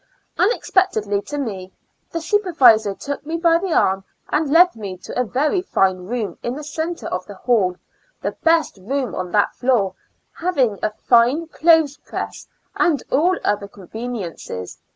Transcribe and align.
Unexpectedly 0.39 1.21
to 1.21 1.37
me, 1.37 1.71
the 2.09 2.21
supervisor 2.21 2.95
took 2.95 3.23
me 3.23 3.37
by 3.37 3.59
the 3.59 3.71
arm 3.71 4.03
and 4.29 4.49
led 4.49 4.75
me 4.75 4.97
to 4.97 5.15
a 5.15 5.23
very 5.23 5.61
fine 5.61 6.07
room 6.07 6.39
in 6.41 6.55
the 6.55 6.63
center 6.63 7.05
of 7.05 7.23
the 7.27 7.35
hall, 7.35 7.75
the 8.23 8.31
best 8.41 8.77
room 8.81 9.13
on 9.13 9.29
that 9.31 9.53
floor, 9.53 9.93
having 10.33 10.79
a 10.81 10.89
fine 10.89 11.45
clothes 11.45 11.97
press 11.97 12.47
and 12.75 13.03
all 13.11 13.37
other 13.43 13.67
conveniences. 13.67 14.79